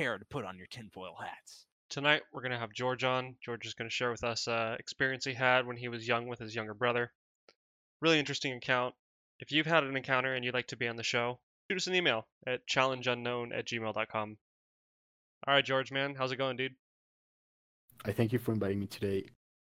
prepare 0.00 0.18
to 0.18 0.24
put 0.24 0.46
on 0.46 0.56
your 0.56 0.66
tinfoil 0.66 1.14
hats. 1.20 1.66
Tonight 1.90 2.22
we're 2.32 2.40
gonna 2.40 2.58
have 2.58 2.72
George 2.72 3.04
on. 3.04 3.36
George 3.44 3.66
is 3.66 3.74
gonna 3.74 3.90
share 3.90 4.10
with 4.10 4.24
us 4.24 4.48
uh, 4.48 4.74
experience 4.78 5.26
he 5.26 5.34
had 5.34 5.66
when 5.66 5.76
he 5.76 5.88
was 5.88 6.08
young 6.08 6.26
with 6.26 6.38
his 6.38 6.54
younger 6.54 6.72
brother. 6.72 7.12
Really 8.00 8.18
interesting 8.18 8.54
account. 8.54 8.94
If 9.40 9.52
you've 9.52 9.66
had 9.66 9.84
an 9.84 9.96
encounter 9.96 10.34
and 10.34 10.42
you'd 10.42 10.54
like 10.54 10.68
to 10.68 10.76
be 10.78 10.88
on 10.88 10.96
the 10.96 11.02
show, 11.02 11.38
shoot 11.70 11.76
us 11.76 11.86
an 11.86 11.94
email 11.94 12.26
at 12.46 12.66
challengeunknown 12.66 13.54
at 13.54 13.66
gmail.com. 13.66 14.38
All 15.46 15.54
right, 15.54 15.64
George, 15.64 15.92
man, 15.92 16.14
how's 16.14 16.32
it 16.32 16.36
going, 16.36 16.56
dude? 16.56 16.76
I 18.06 18.12
thank 18.12 18.32
you 18.32 18.38
for 18.38 18.52
inviting 18.52 18.80
me 18.80 18.86
today, 18.86 19.26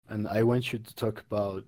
and 0.08 0.26
I 0.26 0.42
want 0.42 0.72
you 0.72 0.80
to 0.80 0.94
talk 0.96 1.22
about. 1.30 1.62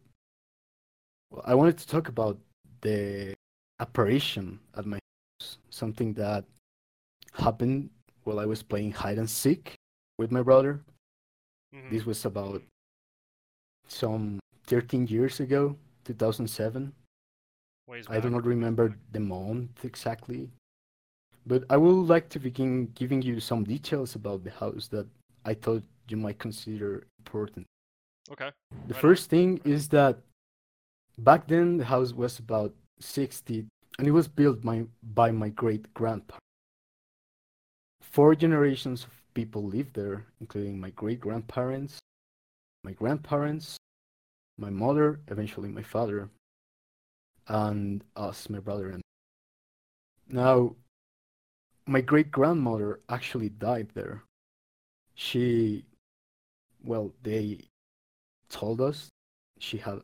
Well, 1.30 1.42
I 1.44 1.54
wanted 1.54 1.78
to 1.78 1.86
talk 1.86 2.08
about 2.08 2.38
the 2.80 3.34
apparition 3.78 4.58
at 4.76 4.84
my 4.84 4.98
house, 5.40 5.58
something 5.70 6.14
that 6.14 6.44
happened 7.34 7.90
while 8.28 8.38
I 8.38 8.44
was 8.44 8.62
playing 8.62 8.92
hide 8.92 9.16
and 9.18 9.28
seek 9.28 9.74
with 10.18 10.30
my 10.30 10.42
brother. 10.42 10.84
Mhm. 11.74 11.90
This 11.90 12.04
was 12.04 12.24
about 12.26 12.60
some 13.88 14.38
13 14.64 15.06
years 15.06 15.40
ago, 15.40 15.76
2007. 16.04 16.92
Ways 17.86 18.04
I 18.10 18.20
do 18.20 18.28
not 18.28 18.44
remember 18.44 18.94
the 19.12 19.20
month 19.20 19.82
exactly, 19.84 20.50
but 21.46 21.64
I 21.70 21.76
would 21.78 22.06
like 22.06 22.28
to 22.30 22.38
begin 22.38 22.92
giving 22.92 23.22
you 23.22 23.40
some 23.40 23.64
details 23.64 24.14
about 24.14 24.44
the 24.44 24.50
house 24.50 24.88
that 24.88 25.06
I 25.46 25.54
thought 25.54 25.82
you 26.08 26.18
might 26.18 26.38
consider 26.38 27.06
important. 27.18 27.64
Okay. 28.30 28.52
The 28.68 28.76
Right 28.92 28.94
on. 28.94 29.00
first 29.00 29.30
thing 29.30 29.58
is 29.64 29.88
that 29.88 30.20
back 31.16 31.48
then 31.48 31.78
the 31.78 31.86
house 31.86 32.12
was 32.12 32.38
about 32.38 32.74
60 33.00 33.64
and 33.98 34.06
it 34.06 34.12
was 34.12 34.28
built 34.28 34.60
by, 34.60 34.86
by 35.02 35.30
my 35.32 35.48
great 35.48 35.92
grandpa. 35.94 36.36
Four 38.10 38.34
generations 38.34 39.04
of 39.04 39.10
people 39.34 39.62
lived 39.62 39.94
there, 39.94 40.26
including 40.40 40.80
my 40.80 40.90
great 40.90 41.20
grandparents, 41.20 41.98
my 42.82 42.92
grandparents, 42.92 43.76
my 44.56 44.70
mother, 44.70 45.20
eventually 45.28 45.68
my 45.68 45.82
father, 45.82 46.28
and 47.46 48.04
us, 48.16 48.48
my 48.50 48.58
brother 48.58 48.90
and 48.90 49.02
now 50.28 50.74
my 51.86 52.00
great 52.02 52.30
grandmother 52.30 53.00
actually 53.08 53.48
died 53.48 53.88
there. 53.94 54.22
She 55.14 55.84
well, 56.84 57.12
they 57.22 57.60
told 58.48 58.80
us 58.80 59.08
she 59.58 59.78
had 59.78 60.00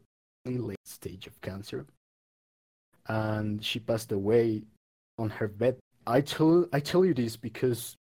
a 0.46 0.50
late 0.50 0.78
stage 0.84 1.26
of 1.26 1.40
cancer 1.40 1.86
and 3.06 3.64
she 3.64 3.78
passed 3.78 4.12
away 4.12 4.62
on 5.18 5.30
her 5.30 5.48
bed. 5.48 5.76
I 6.06 6.20
tell 6.20 6.66
I 6.72 6.80
tell 6.80 7.04
you 7.04 7.14
this 7.14 7.36
because 7.36 7.96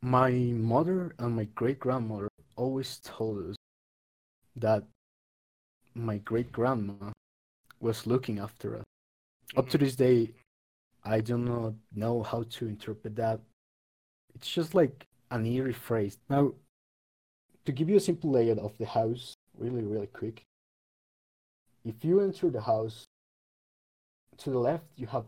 my 0.00 0.30
mother 0.30 1.14
and 1.18 1.36
my 1.36 1.44
great 1.44 1.78
grandmother 1.78 2.28
always 2.56 2.98
told 3.04 3.50
us 3.50 3.56
that 4.56 4.84
my 5.94 6.18
great 6.18 6.50
grandma 6.50 7.12
was 7.80 8.06
looking 8.06 8.38
after 8.38 8.76
us. 8.76 8.84
Up 9.56 9.68
to 9.68 9.76
Mhm. 9.76 9.80
this 9.80 9.96
day, 9.96 10.34
I 11.04 11.20
do 11.20 11.36
not 11.36 11.74
know 11.94 12.22
how 12.22 12.44
to 12.44 12.68
interpret 12.68 13.16
that. 13.16 13.40
It's 14.34 14.50
just 14.50 14.74
like 14.74 15.06
an 15.30 15.44
eerie 15.44 15.74
phrase. 15.74 16.18
Now, 16.30 16.54
to 17.64 17.72
give 17.72 17.88
you 17.88 17.96
a 17.96 18.00
simple 18.00 18.30
layout 18.30 18.58
of 18.58 18.76
the 18.78 18.86
house, 18.86 19.34
really, 19.58 19.84
really 19.84 20.06
quick. 20.06 20.44
If 21.84 22.04
you 22.04 22.20
enter 22.20 22.50
the 22.50 22.62
house, 22.62 23.04
to 24.38 24.50
the 24.50 24.58
left 24.58 24.86
you 24.96 25.06
have 25.08 25.26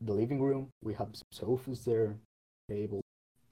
the 0.00 0.12
living 0.12 0.40
room. 0.40 0.68
We 0.82 0.94
have 0.94 1.08
sofas 1.32 1.84
there, 1.84 2.16
table. 2.68 3.00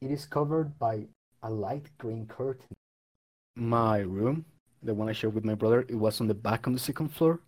It 0.01 0.11
is 0.11 0.27
covered 0.27 0.79
by 0.79 1.07
a 1.43 1.51
light 1.51 1.91
green 1.99 2.27
curtain. 2.27 2.75
My 3.57 3.99
room, 3.99 4.45
the 4.83 4.95
one 4.95 5.09
I 5.09 5.13
shared 5.13 5.35
with 5.35 5.45
my 5.45 5.55
brother, 5.55 5.85
it 5.89 5.95
was 5.95 6.21
on 6.21 6.27
the 6.27 6.35
back 6.35 6.67
on 6.67 6.73
the 6.73 6.79
second 6.79 7.09
floor. 7.09 7.41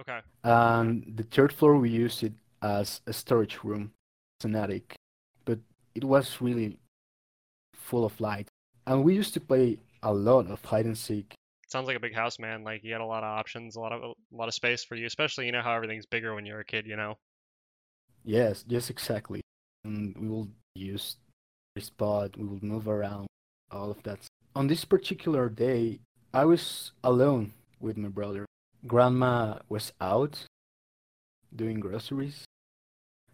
Okay. 0.00 0.20
And 0.42 1.12
the 1.16 1.22
third 1.22 1.52
floor 1.52 1.76
we 1.76 1.90
used 1.90 2.22
it 2.22 2.32
as 2.62 3.00
a 3.06 3.12
storage 3.12 3.58
room, 3.62 3.92
it's 4.38 4.44
an 4.44 4.56
attic, 4.56 4.94
but 5.44 5.58
it 5.94 6.04
was 6.04 6.40
really 6.40 6.78
full 7.74 8.04
of 8.04 8.20
light. 8.20 8.48
And 8.86 9.04
we 9.04 9.14
used 9.14 9.34
to 9.34 9.40
play 9.40 9.78
a 10.02 10.12
lot 10.12 10.50
of 10.50 10.64
hide 10.64 10.86
and 10.86 10.98
seek. 10.98 11.34
Sounds 11.68 11.86
like 11.86 11.96
a 11.96 12.00
big 12.00 12.14
house, 12.14 12.38
man. 12.38 12.64
Like 12.64 12.82
you 12.84 12.92
had 12.92 13.00
a 13.00 13.06
lot 13.06 13.22
of 13.22 13.30
options, 13.38 13.76
a 13.76 13.80
lot 13.80 13.92
of 13.92 14.02
a 14.02 14.36
lot 14.36 14.48
of 14.48 14.54
space 14.54 14.84
for 14.84 14.94
you, 14.94 15.06
especially 15.06 15.46
you 15.46 15.52
know 15.52 15.62
how 15.62 15.72
everything's 15.72 16.06
bigger 16.06 16.34
when 16.34 16.44
you're 16.44 16.60
a 16.60 16.64
kid, 16.64 16.86
you 16.86 16.96
know. 16.96 17.16
Yes, 18.24 18.64
yes, 18.68 18.90
exactly. 18.90 19.40
And 19.84 20.16
we 20.16 20.28
will 20.28 20.48
use 20.74 21.16
the 21.74 21.80
spot, 21.80 22.36
we 22.36 22.44
will 22.44 22.62
move 22.62 22.86
around, 22.86 23.26
all 23.70 23.90
of 23.90 24.02
that. 24.04 24.20
On 24.54 24.66
this 24.66 24.84
particular 24.84 25.48
day, 25.48 26.00
I 26.32 26.44
was 26.44 26.92
alone 27.02 27.52
with 27.80 27.96
my 27.96 28.08
brother. 28.08 28.46
Grandma 28.86 29.58
was 29.68 29.92
out 30.00 30.46
doing 31.54 31.80
groceries, 31.80 32.44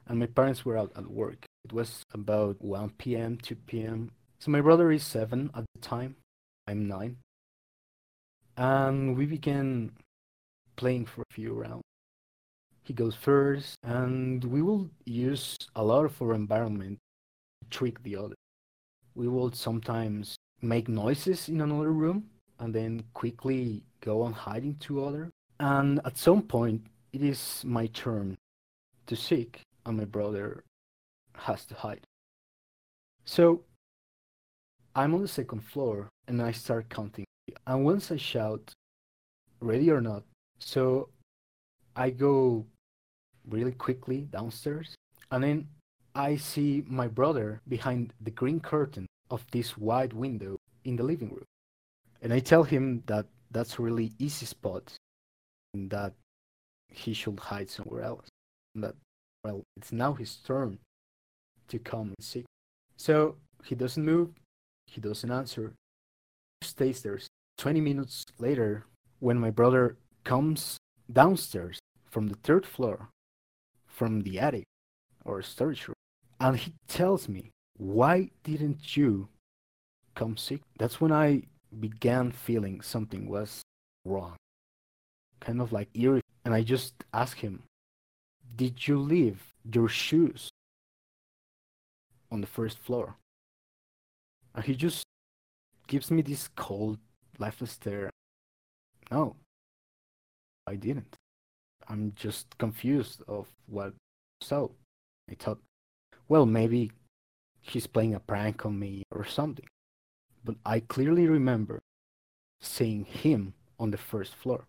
and 0.07 0.19
my 0.19 0.27
parents 0.27 0.65
were 0.65 0.77
out 0.77 0.93
at 0.97 1.11
work. 1.11 1.45
It 1.65 1.73
was 1.73 2.03
about 2.13 2.63
1 2.63 2.91
p.m., 2.99 3.39
2 3.39 3.55
p.m. 3.67 4.11
So 4.39 4.51
my 4.51 4.61
brother 4.61 4.91
is 4.91 5.05
seven 5.05 5.51
at 5.55 5.65
the 5.75 5.81
time. 5.81 6.17
I'm 6.67 6.87
nine. 6.87 7.19
And 8.57 9.17
we 9.17 9.27
began 9.27 9.93
playing 10.77 11.07
for 11.07 11.23
a 11.23 11.35
few 11.35 11.53
rounds. 11.53 11.88
He 12.89 12.95
goes 12.95 13.15
first, 13.15 13.77
and 13.83 14.43
we 14.43 14.63
will 14.63 14.89
use 15.05 15.59
a 15.77 15.85
lot 15.85 16.07
of 16.07 16.23
our 16.23 16.33
environment 16.33 16.97
to 17.61 17.69
trick 17.69 18.03
the 18.03 18.17
other. 18.17 18.35
We 19.15 19.29
will 19.29 19.53
sometimes 19.53 20.37
make 20.63 20.89
noises 20.89 21.51
in 21.51 21.61
another 21.61 21.93
room 21.93 22.31
and 22.59 22.75
then 22.75 23.05
quickly 23.13 23.83
go 24.01 24.23
on 24.23 24.33
hiding 24.33 24.77
to 24.87 25.05
other. 25.05 25.29
And 25.61 26.01
at 26.07 26.17
some 26.17 26.41
point, 26.41 26.87
it 27.13 27.23
is 27.23 27.63
my 27.63 27.89
turn 27.89 28.39
to 29.07 29.15
seek, 29.15 29.61
and 29.85 29.99
my 29.99 30.07
brother 30.07 30.65
has 31.35 31.67
to 31.67 31.75
hide. 31.75 32.07
So 33.27 33.65
I'm 34.97 35.13
on 35.13 35.21
the 35.21 35.29
second 35.29 35.61
floor, 35.61 36.09
and 36.27 36.41
I 36.41 36.53
start 36.53 36.89
counting. 36.89 37.27
And 37.67 37.85
once 37.85 38.11
I 38.11 38.17
shout, 38.17 38.73
ready 39.61 39.91
or 39.91 40.01
not, 40.01 40.23
so 40.59 41.11
I 41.95 42.09
go 42.09 42.65
really 43.49 43.73
quickly 43.73 44.23
downstairs, 44.31 44.95
and 45.31 45.43
then 45.43 45.69
I 46.15 46.37
see 46.37 46.85
my 46.87 47.07
brother 47.07 47.61
behind 47.69 48.13
the 48.21 48.31
green 48.31 48.61
curtain 48.61 49.07
of 49.31 49.45
this 49.53 49.77
wide 49.77 50.13
window 50.13 50.57
in 50.85 50.97
the 50.97 51.03
living 51.03 51.31
room. 51.31 51.45
And 52.23 52.33
I 52.33 52.41
tell 52.41 52.65
him 52.65 53.03
that 53.07 53.27
that's 53.51 53.79
a 53.79 53.83
really 53.83 54.13
easy 54.19 54.47
spot 54.47 54.93
and 55.75 55.91
that 55.91 56.15
he 56.89 57.13
should 57.13 57.39
hide 57.39 57.71
somewhere 57.71 58.03
else. 58.03 58.27
And 58.75 58.85
that, 58.85 58.95
well, 59.45 59.63
it's 59.77 59.93
now 59.93 60.15
his 60.15 60.37
turn 60.37 60.79
to 61.69 61.79
come 61.79 62.09
and 62.09 62.25
seek. 62.25 62.47
So 62.97 63.37
he 63.65 63.75
doesn't 63.75 64.05
move, 64.05 64.31
he 64.87 65.01
doesn't 65.01 65.31
answer, 65.31 65.75
he 66.61 66.67
stays 66.67 67.03
there. 67.03 67.21
20 67.59 67.81
minutes 67.81 68.25
later, 68.39 68.87
when 69.21 69.39
my 69.39 69.51
brother 69.51 69.97
comes 70.25 70.79
downstairs 71.13 71.79
from 72.11 72.29
the 72.29 72.37
third 72.37 72.67
floor, 72.67 73.09
from 73.99 74.23
the 74.23 74.39
attic 74.39 74.65
or 75.25 75.43
storage 75.43 75.89
room, 75.89 75.97
and 76.39 76.57
he 76.57 76.73
tells 76.87 77.29
me, 77.29 77.51
Why 77.77 78.31
didn't 78.45 78.97
you 78.97 79.29
come 80.15 80.37
seek? 80.37 80.63
That's 80.79 81.01
when 81.01 81.13
I 81.13 81.43
began 81.81 82.31
feeling 82.31 82.81
something 82.81 83.29
was 83.29 83.63
wrong. 84.05 84.37
Kind 85.41 85.61
of 85.61 85.73
like 85.73 85.89
eerie. 85.95 86.23
And 86.45 86.55
I 86.55 86.63
just 86.63 86.95
asked 87.13 87.41
him, 87.41 87.65
Did 88.57 88.87
you 88.87 88.99
leave 88.99 89.43
your 89.65 89.89
shoes 89.89 90.49
on 92.31 92.41
the 92.41 92.47
first 92.47 92.79
floor? 92.79 93.17
And 94.55 94.65
he 94.65 94.75
just 94.77 95.03
gives 95.89 96.11
me 96.11 96.23
this 96.23 96.49
cold, 96.55 96.99
lifeless 97.39 97.73
stare. 97.73 98.11
No, 99.11 99.35
I 100.67 100.77
didn't. 100.77 101.17
I'm 101.89 102.13
just 102.15 102.59
confused 102.59 103.23
of 103.27 103.47
what 103.67 103.95
so. 104.41 104.73
I 105.31 105.35
thought, 105.35 105.59
well, 106.29 106.47
maybe 106.47 106.93
he's 107.61 107.87
playing 107.87 108.15
a 108.15 108.21
prank 108.21 108.65
on 108.65 108.79
me 108.79 109.03
or 109.11 109.25
something. 109.25 109.67
But 110.45 110.57
I 110.65 110.81
clearly 110.81 111.27
remember 111.27 111.81
seeing 112.61 113.05
him 113.05 113.55
on 113.79 113.91
the 113.91 113.99
first 113.99 114.35
floor. 114.35 114.65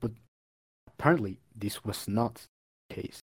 But 0.00 0.12
apparently, 0.86 1.40
this 1.54 1.84
was 1.84 2.08
not 2.08 2.46
the 2.88 2.94
case. 2.94 3.20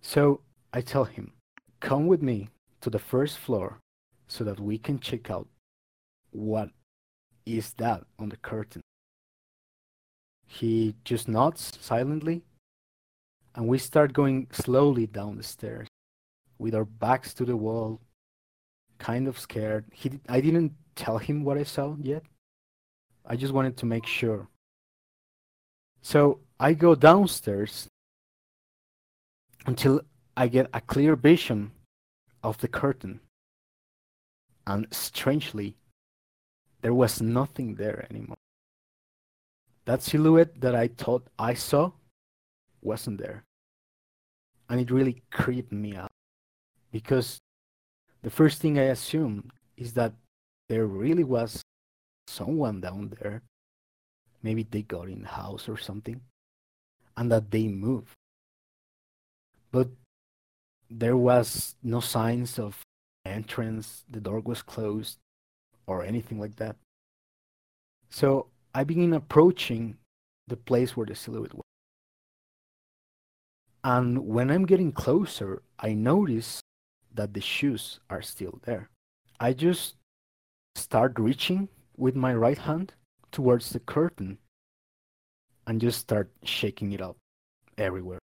So 0.00 0.40
I 0.72 0.80
tell 0.80 1.04
him, 1.04 1.32
come 1.80 2.06
with 2.06 2.22
me 2.22 2.48
to 2.80 2.90
the 2.90 2.98
first 2.98 3.38
floor 3.38 3.78
so 4.26 4.44
that 4.44 4.60
we 4.60 4.78
can 4.78 5.00
check 5.00 5.30
out 5.30 5.48
what 6.30 6.70
is 7.46 7.72
that 7.74 8.04
on 8.18 8.28
the 8.28 8.36
curtain. 8.36 8.82
He 10.48 10.94
just 11.04 11.28
nods 11.28 11.78
silently, 11.78 12.42
and 13.54 13.68
we 13.68 13.76
start 13.78 14.14
going 14.14 14.48
slowly 14.50 15.06
down 15.06 15.36
the 15.36 15.42
stairs 15.42 15.88
with 16.58 16.74
our 16.74 16.86
backs 16.86 17.34
to 17.34 17.44
the 17.44 17.56
wall, 17.56 18.00
kind 18.98 19.28
of 19.28 19.38
scared. 19.38 19.84
He 19.92 20.18
I 20.26 20.40
didn't 20.40 20.72
tell 20.96 21.18
him 21.18 21.44
what 21.44 21.58
I 21.58 21.64
saw 21.64 21.96
yet. 22.00 22.24
I 23.26 23.36
just 23.36 23.52
wanted 23.52 23.76
to 23.76 23.86
make 23.86 24.06
sure. 24.06 24.48
So 26.00 26.40
I 26.58 26.72
go 26.72 26.94
downstairs 26.94 27.86
until 29.66 30.00
I 30.34 30.48
get 30.48 30.70
a 30.72 30.80
clear 30.80 31.14
vision 31.14 31.72
of 32.42 32.56
the 32.58 32.68
curtain. 32.68 33.20
And 34.66 34.86
strangely, 34.92 35.76
there 36.80 36.94
was 36.94 37.20
nothing 37.20 37.74
there 37.74 38.06
anymore. 38.08 38.36
That 39.88 40.02
silhouette 40.02 40.60
that 40.60 40.74
I 40.74 40.88
thought 40.88 41.26
I 41.38 41.54
saw 41.54 41.92
wasn't 42.82 43.16
there. 43.16 43.44
And 44.68 44.78
it 44.78 44.90
really 44.90 45.22
creeped 45.30 45.72
me 45.72 45.96
out 45.96 46.12
because 46.92 47.38
the 48.20 48.28
first 48.28 48.60
thing 48.60 48.78
I 48.78 48.92
assumed 48.92 49.50
is 49.78 49.94
that 49.94 50.12
there 50.68 50.84
really 50.84 51.24
was 51.24 51.62
someone 52.26 52.82
down 52.82 53.16
there. 53.18 53.40
Maybe 54.42 54.62
they 54.62 54.82
got 54.82 55.08
in 55.08 55.22
the 55.22 55.28
house 55.28 55.70
or 55.70 55.78
something 55.78 56.20
and 57.16 57.32
that 57.32 57.50
they 57.50 57.66
moved. 57.66 58.12
But 59.72 59.88
there 60.90 61.16
was 61.16 61.76
no 61.82 62.00
signs 62.00 62.58
of 62.58 62.76
entrance, 63.24 64.04
the 64.10 64.20
door 64.20 64.40
was 64.40 64.60
closed, 64.60 65.16
or 65.86 66.04
anything 66.04 66.38
like 66.38 66.56
that. 66.56 66.76
So 68.10 68.48
I 68.78 68.84
begin 68.84 69.12
approaching 69.12 69.96
the 70.46 70.56
place 70.56 70.96
where 70.96 71.04
the 71.04 71.16
silhouette 71.16 71.52
was. 71.52 71.64
And 73.82 74.24
when 74.24 74.52
I'm 74.52 74.66
getting 74.66 74.92
closer, 74.92 75.62
I 75.80 75.94
notice 75.94 76.60
that 77.12 77.34
the 77.34 77.40
shoes 77.40 77.98
are 78.08 78.22
still 78.22 78.60
there. 78.62 78.88
I 79.40 79.52
just 79.52 79.96
start 80.76 81.18
reaching 81.18 81.68
with 81.96 82.14
my 82.14 82.32
right 82.32 82.56
hand 82.56 82.94
towards 83.32 83.70
the 83.70 83.80
curtain 83.80 84.38
and 85.66 85.80
just 85.80 85.98
start 85.98 86.30
shaking 86.44 86.92
it 86.92 87.02
up 87.02 87.16
everywhere. 87.76 88.20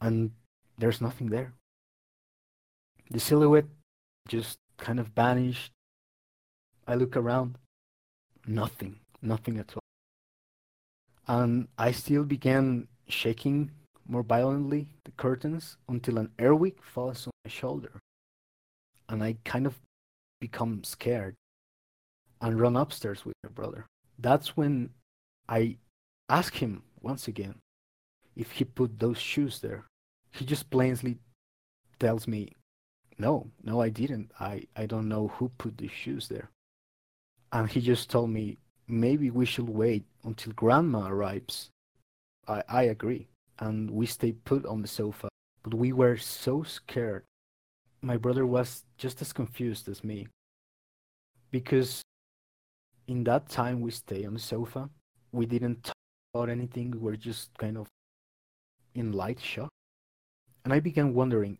And 0.00 0.30
there's 0.78 1.00
nothing 1.00 1.30
there. 1.30 1.54
The 3.10 3.18
silhouette 3.18 3.66
just 4.28 4.58
kind 4.78 5.00
of 5.00 5.08
vanished. 5.08 5.72
I 6.86 6.94
look 6.94 7.16
around, 7.16 7.58
nothing, 8.46 9.00
nothing 9.20 9.58
at 9.58 9.72
all. 9.74 9.82
And 11.26 11.68
I 11.78 11.92
still 11.92 12.24
began 12.24 12.88
shaking 13.08 13.70
more 14.06 14.22
violently 14.22 14.88
the 15.04 15.12
curtains 15.12 15.76
until 15.88 16.18
an 16.18 16.30
airwick 16.38 16.82
falls 16.82 17.26
on 17.26 17.32
my 17.44 17.50
shoulder. 17.50 18.00
And 19.08 19.22
I 19.22 19.36
kind 19.44 19.66
of 19.66 19.78
become 20.40 20.82
scared 20.84 21.34
and 22.40 22.60
run 22.60 22.76
upstairs 22.76 23.24
with 23.24 23.34
my 23.44 23.50
brother. 23.50 23.86
That's 24.18 24.56
when 24.56 24.90
I 25.48 25.76
ask 26.28 26.54
him 26.54 26.82
once 27.00 27.28
again 27.28 27.56
if 28.34 28.52
he 28.52 28.64
put 28.64 28.98
those 28.98 29.18
shoes 29.18 29.60
there. 29.60 29.84
He 30.32 30.44
just 30.44 30.70
plainly 30.70 31.18
tells 32.00 32.26
me, 32.26 32.56
No, 33.18 33.50
no, 33.62 33.80
I 33.80 33.90
didn't. 33.90 34.32
I, 34.40 34.64
I 34.74 34.86
don't 34.86 35.08
know 35.08 35.28
who 35.28 35.50
put 35.58 35.78
the 35.78 35.88
shoes 35.88 36.28
there. 36.28 36.50
And 37.52 37.70
he 37.70 37.80
just 37.80 38.10
told 38.10 38.30
me, 38.30 38.58
Maybe 38.88 39.30
we 39.30 39.46
should 39.46 39.68
wait 39.68 40.04
until 40.24 40.52
grandma 40.52 41.08
arrives. 41.08 41.70
I, 42.46 42.62
I 42.68 42.82
agree. 42.84 43.28
And 43.58 43.90
we 43.90 44.06
stayed 44.06 44.44
put 44.44 44.66
on 44.66 44.82
the 44.82 44.88
sofa. 44.88 45.28
But 45.62 45.74
we 45.74 45.92
were 45.92 46.16
so 46.16 46.62
scared. 46.62 47.22
My 48.02 48.16
brother 48.16 48.44
was 48.44 48.84
just 48.98 49.22
as 49.22 49.32
confused 49.32 49.88
as 49.88 50.02
me. 50.02 50.26
Because 51.50 52.02
in 53.06 53.24
that 53.24 53.48
time 53.48 53.80
we 53.80 53.92
stayed 53.92 54.26
on 54.26 54.34
the 54.34 54.40
sofa, 54.40 54.90
we 55.32 55.46
didn't 55.46 55.84
talk 55.84 55.94
about 56.34 56.50
anything. 56.50 56.90
We 56.90 56.98
were 56.98 57.16
just 57.16 57.56
kind 57.58 57.78
of 57.78 57.86
in 58.94 59.12
light 59.12 59.40
shock. 59.40 59.70
And 60.64 60.72
I 60.72 60.80
began 60.80 61.14
wondering 61.14 61.58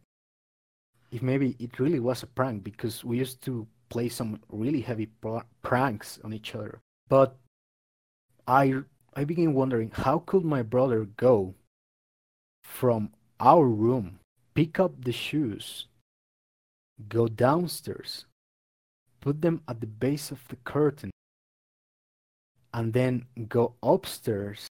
if 1.11 1.23
maybe 1.23 1.57
it 1.59 1.79
really 1.79 2.01
was 2.01 2.23
a 2.23 2.27
prank 2.27 2.65
because 2.65 3.05
we 3.05 3.19
used 3.19 3.43
to 3.43 3.67
play 3.93 4.09
some 4.09 4.41
really 4.49 4.81
heavy 4.81 5.05
pr- 5.05 5.45
pranks 5.61 6.19
on 6.25 6.33
each 6.33 6.55
other. 6.55 6.81
But 7.11 7.37
I 8.49 8.65
I 9.13 9.25
began 9.25 9.53
wondering 9.53 9.91
how 9.93 10.21
could 10.21 10.47
my 10.47 10.63
brother 10.63 11.05
go 11.05 11.55
from 12.65 13.11
our 13.39 13.67
room, 13.69 14.19
pick 14.55 14.81
up 14.81 15.05
the 15.05 15.13
shoes, 15.13 15.89
go 17.11 17.29
downstairs, 17.29 18.25
put 19.21 19.43
them 19.43 19.61
at 19.69 19.83
the 19.83 19.93
base 20.05 20.31
of 20.31 20.41
the 20.49 20.57
curtain, 20.65 21.11
and 22.73 22.95
then 22.95 23.27
go 23.47 23.75
upstairs 23.83 24.69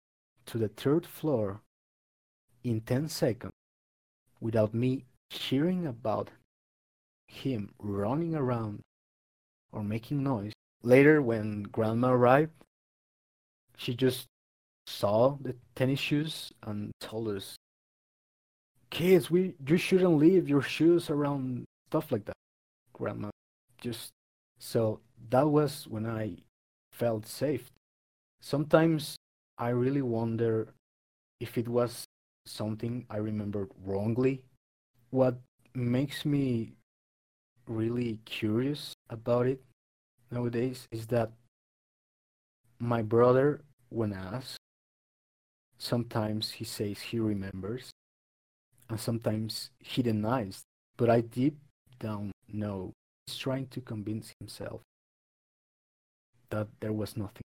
to 0.47 0.59
the 0.59 0.69
third 0.83 1.07
floor 1.07 1.61
in 2.65 2.81
10 2.81 3.09
seconds 3.09 3.53
without 4.41 4.75
me 4.75 5.05
hearing 5.31 5.87
about 5.87 6.31
him 7.29 7.71
running 7.79 8.35
around 8.35 8.83
or 9.75 9.83
making 9.83 10.23
noise. 10.23 10.53
Later, 10.83 11.21
when 11.21 11.65
grandma 11.65 12.13
arrived, 12.13 12.53
she 13.77 13.95
just 13.95 14.27
saw 14.87 15.37
the 15.41 15.57
tennis 15.75 15.99
shoes 15.99 16.53
and 16.63 16.93
told 17.01 17.29
us, 17.29 17.57
"Kids, 18.91 19.31
we 19.31 19.55
you 19.67 19.77
shouldn't 19.77 20.17
leave 20.17 20.49
your 20.49 20.63
shoes 20.63 21.11
around 21.11 21.67
stuff 21.91 22.13
like 22.13 22.25
that." 22.25 22.39
Grandma 22.93 23.31
just 23.79 24.11
so 24.59 25.01
that 25.29 25.49
was 25.49 25.87
when 25.89 26.07
I 26.07 26.39
felt 26.93 27.27
safe. 27.27 27.71
Sometimes 28.41 29.17
I 29.59 29.71
really 29.71 30.03
wonder 30.03 30.73
if 31.41 31.59
it 31.59 31.69
was 31.69 32.05
something 32.47 33.05
I 33.11 33.19
remembered 33.19 33.71
wrongly. 33.85 34.43
What 35.11 35.41
makes 35.75 36.25
me 36.25 36.73
really 37.67 38.21
curious 38.25 38.94
about 39.11 39.47
it 39.47 39.61
nowadays 40.31 40.89
is 40.91 41.07
that 41.09 41.31
my 42.79 43.03
brother, 43.03 43.63
when 43.89 44.13
asked, 44.13 44.59
sometimes 45.79 46.51
he 46.51 46.65
says 46.65 47.01
he 47.01 47.19
remembers, 47.19 47.91
and 48.89 48.99
sometimes 48.99 49.71
he 49.79 50.03
denies. 50.03 50.63
But 50.97 51.11
I 51.11 51.21
deep 51.23 51.57
down 51.99 52.33
know 52.49 52.93
he's 53.27 53.37
trying 53.37 53.67
to 53.69 53.81
convince 53.81 54.33
himself 54.39 54.81
that 56.51 56.69
there 56.81 56.93
was 56.93 57.17
nothing, 57.17 57.43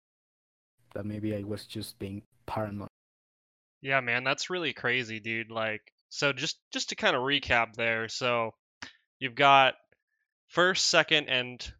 that 0.93 1.05
maybe 1.05 1.35
I 1.35 1.43
was 1.43 1.65
just 1.65 1.97
being 1.99 2.21
paranoid. 2.45 2.89
Yeah, 3.81 4.01
man, 4.01 4.23
that's 4.23 4.49
really 4.49 4.73
crazy, 4.73 5.19
dude. 5.19 5.51
Like, 5.51 5.81
so 6.09 6.33
just 6.33 6.59
just 6.71 6.89
to 6.89 6.95
kind 6.95 7.15
of 7.15 7.21
recap 7.21 7.75
there. 7.75 8.09
So, 8.09 8.53
you've 9.19 9.35
got 9.35 9.75
first, 10.49 10.87
second, 10.87 11.29
and 11.29 11.73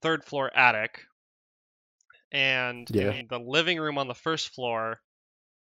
third 0.00 0.24
floor 0.24 0.50
attic, 0.56 1.06
and 2.32 2.90
Yeah. 2.90 3.10
in 3.10 3.26
the 3.28 3.38
living 3.38 3.78
room 3.78 3.98
on 3.98 4.08
the 4.08 4.14
first 4.14 4.48
floor, 4.50 5.00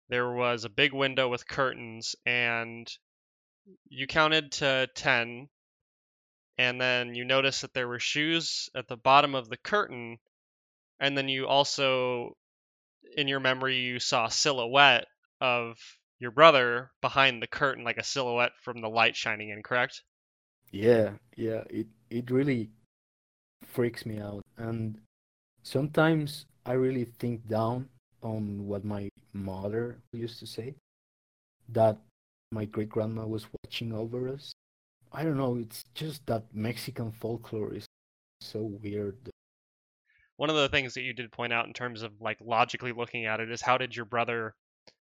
there 0.09 0.31
was 0.31 0.63
a 0.65 0.69
big 0.69 0.93
window 0.93 1.27
with 1.29 1.47
curtains, 1.47 2.15
and 2.25 2.91
you 3.89 4.07
counted 4.07 4.51
to 4.53 4.87
ten, 4.95 5.49
and 6.57 6.79
then 6.79 7.15
you 7.15 7.25
noticed 7.25 7.61
that 7.61 7.73
there 7.73 7.87
were 7.87 7.99
shoes 7.99 8.69
at 8.75 8.87
the 8.87 8.97
bottom 8.97 9.35
of 9.35 9.49
the 9.49 9.57
curtain, 9.57 10.17
and 10.99 11.17
then 11.17 11.29
you 11.29 11.47
also, 11.47 12.37
in 13.17 13.27
your 13.27 13.39
memory, 13.39 13.77
you 13.77 13.99
saw 13.99 14.25
a 14.25 14.31
silhouette 14.31 15.07
of 15.41 15.77
your 16.19 16.31
brother 16.31 16.91
behind 17.01 17.41
the 17.41 17.47
curtain, 17.47 17.83
like 17.83 17.97
a 17.97 18.03
silhouette 18.03 18.53
from 18.63 18.81
the 18.81 18.89
light 18.89 19.15
shining 19.15 19.49
in, 19.49 19.63
correct? 19.63 20.03
Yeah, 20.71 21.11
yeah, 21.35 21.63
it 21.69 21.87
it 22.15 22.31
really 22.31 22.69
freaks 23.61 24.05
me 24.05 24.19
out. 24.19 24.41
And 24.57 24.97
sometimes 25.63 26.45
I 26.65 26.73
really 26.73 27.05
think 27.19 27.45
down 27.47 27.89
on 28.23 28.65
what 28.65 28.85
my 28.85 29.09
mother 29.33 29.97
used 30.13 30.39
to 30.39 30.47
say, 30.47 30.75
that 31.69 31.97
my 32.51 32.63
great 32.65 32.89
grandma 32.89 33.25
was 33.25 33.45
watching 33.63 33.91
over 33.91 34.29
us. 34.29 34.53
I 35.11 35.23
don't 35.23 35.37
know, 35.37 35.57
it's 35.57 35.83
just 35.93 36.25
that 36.27 36.43
Mexican 36.53 37.11
folklore 37.11 37.73
is 37.73 37.85
so 38.39 38.61
weird. 38.81 39.17
One 40.37 40.49
of 40.49 40.55
the 40.55 40.69
things 40.69 40.93
that 40.93 41.01
you 41.01 41.13
did 41.13 41.31
point 41.31 41.53
out 41.53 41.67
in 41.67 41.73
terms 41.73 42.01
of 42.01 42.11
like 42.21 42.37
logically 42.41 42.93
looking 42.93 43.25
at 43.25 43.39
it 43.41 43.51
is 43.51 43.61
how 43.61 43.77
did 43.77 43.95
your 43.95 44.05
brother 44.05 44.53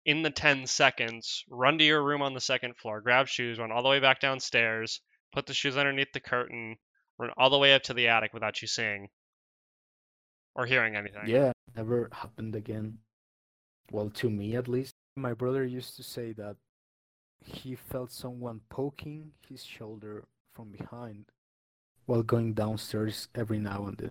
in 0.07 0.23
the 0.23 0.31
10 0.31 0.67
seconds 0.67 1.45
run 1.51 1.79
to 1.79 1.85
your 1.85 2.03
room 2.03 2.23
on 2.23 2.33
the 2.33 2.41
second 2.41 2.77
floor, 2.77 3.01
grab 3.03 3.29
shoes, 3.29 3.59
run 3.59 3.73
all 3.73 3.83
the 3.83 3.89
way 3.89 4.01
back 4.01 4.21
downstairs, 4.21 5.01
put 5.33 5.47
the 5.47 5.55
shoes 5.55 5.77
underneath 5.77 6.13
the 6.13 6.21
curtain, 6.21 6.77
run 7.19 7.31
all 7.37 7.51
the 7.51 7.59
way 7.59 7.75
up 7.75 7.83
to 7.85 7.95
the 7.95 8.09
attic 8.09 8.33
without 8.35 8.61
you 8.63 8.69
seeing 8.69 9.09
or 10.55 10.67
hearing 10.67 10.97
anything? 10.97 11.27
Yeah, 11.27 11.53
never 11.77 12.09
happened 12.13 12.55
again. 12.55 12.99
Well, 13.91 14.11
to 14.11 14.31
me 14.31 14.57
at 14.57 14.69
least. 14.69 14.93
My 15.19 15.33
brother 15.33 15.65
used 15.65 15.97
to 15.97 16.03
say 16.03 16.33
that 16.33 16.57
he 17.45 17.75
felt 17.75 18.13
someone 18.13 18.61
poking 18.69 19.33
his 19.49 19.65
shoulder 19.65 20.25
from 20.53 20.71
behind 20.71 21.27
while 22.07 22.23
going 22.23 22.55
downstairs 22.55 23.29
every 23.35 23.59
now 23.59 23.87
and 23.87 23.97
then. 23.97 24.11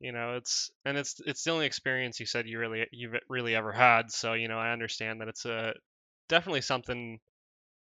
You 0.00 0.12
know, 0.12 0.34
it's 0.34 0.70
and 0.84 0.98
it's 0.98 1.20
it's 1.26 1.44
the 1.44 1.52
only 1.52 1.66
experience 1.66 2.18
you 2.18 2.26
said 2.26 2.48
you 2.48 2.58
really 2.58 2.86
you've 2.90 3.14
really 3.28 3.54
ever 3.54 3.70
had. 3.70 4.10
So 4.10 4.32
you 4.32 4.48
know, 4.48 4.58
I 4.58 4.72
understand 4.72 5.20
that 5.20 5.28
it's 5.28 5.44
a 5.44 5.74
definitely 6.28 6.62
something 6.62 7.20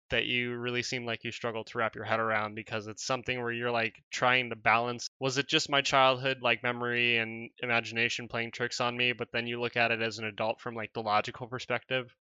that 0.10 0.26
you 0.26 0.56
really 0.56 0.84
seem 0.84 1.06
like 1.06 1.24
you 1.24 1.32
struggle 1.32 1.64
to 1.64 1.78
wrap 1.78 1.96
your 1.96 2.06
head 2.06 2.20
around 2.20 2.56
because 2.56 2.88
it's 2.88 3.06
something 3.06 3.42
where 3.42 3.52
you're 3.52 3.72
like 3.72 3.96
trying 4.12 4.50
to 4.50 4.56
balance 4.56 5.10
was 5.20 5.38
it 5.38 5.48
just 5.48 5.70
my 5.70 5.82
childhood 5.82 6.38
like 6.42 6.64
memory 6.64 7.18
and 7.18 7.50
imagination 7.64 8.28
playing 8.28 8.52
tricks 8.52 8.82
on 8.82 8.98
me 8.98 9.14
but 9.14 9.30
then 9.34 9.48
you 9.48 9.60
look 9.62 9.78
at 9.78 9.92
it 9.92 10.02
as 10.02 10.20
an 10.20 10.26
adult 10.26 10.60
from 10.62 10.76
like 10.76 10.92
the 10.94 11.02
logical 11.02 11.48
perspective 11.48 12.14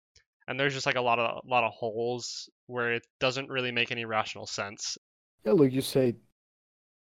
and 0.49 0.59
there's 0.61 0.75
just 0.75 0.87
like 0.87 0.97
a 0.97 1.00
lot 1.00 1.19
of 1.21 1.43
a 1.45 1.49
lot 1.49 1.64
of 1.64 1.73
holes 1.73 2.49
where 2.66 2.95
it 2.95 3.07
doesn't 3.21 3.50
really 3.50 3.73
make 3.73 3.93
any 3.93 4.05
rational 4.05 4.47
sense 4.47 4.99
Yeah, 5.45 5.52
look 5.52 5.73
you 5.73 5.81
say, 5.81 6.16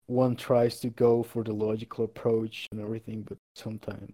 one 0.07 0.35
tries 0.35 0.79
to 0.81 0.89
go 0.89 1.23
for 1.23 1.43
the 1.43 1.53
logical 1.53 2.05
approach 2.05 2.67
and 2.71 2.79
everything, 2.81 3.23
but 3.23 3.37
sometimes 3.55 4.11